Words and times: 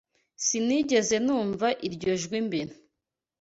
Sinigeze 0.45 1.15
numva 1.25 1.67
iryo 1.87 2.13
jwi 2.21 2.39
mbere. 2.47 2.71